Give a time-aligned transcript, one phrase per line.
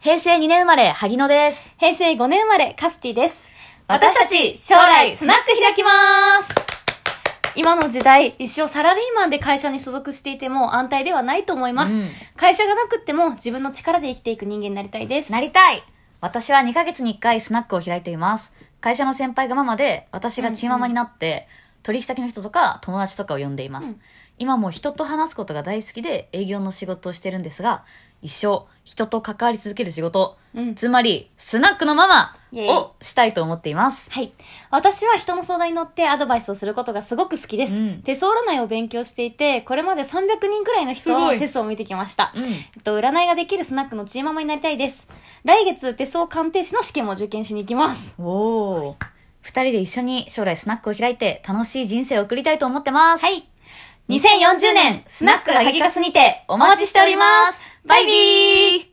[0.00, 1.74] 平成2年生まれ、萩野です。
[1.76, 3.48] 平成5年生まれ、カスティです。
[3.88, 5.88] 私たち将来スナック開きま
[6.40, 6.54] す
[7.56, 11.94] 今の時代、一生サラリーマンで会社に所属していても安泰ではないと思います。
[11.94, 15.32] うん会社がなくっても自分の力で生きていく人間になりたいです。
[15.32, 15.82] なりたい
[16.20, 18.52] 私は2ヶ月に1回スナックを開いています。
[18.80, 21.48] 会社の先輩がママで、私がチーママになって、
[21.82, 23.90] 取引先の人とか友達とかを呼んでいます。
[23.90, 24.00] うん
[24.38, 27.84] 今も人と話すことが大好きで営業の仕事をしてるんですが、
[28.22, 34.10] 一生人と関わり続ける仕事、うんつまりスナックのママをしたいと思っています。
[34.12, 34.32] はい。
[34.70, 37.74] 私は人の相談に乗ってアドバイスをすることがすごく好きです。
[37.74, 42.32] うん手相占いを勉強していて、これまで300人くらいの人すごいの手相を見てきました。
[42.34, 45.08] うんえっと、占いができるスナックのチーママになりたいです。
[45.44, 48.14] 来月、手相鑑定士の試験も受験しに行きます。
[48.18, 49.17] おー。
[49.40, 53.24] 二人で一緒に将来スナックを開いて楽しい人生を送りたいと思ってます。
[53.24, 53.48] はい。
[54.08, 57.62] 2040年、スナックハギカスにてお待ちしております。
[57.84, 58.87] バイビー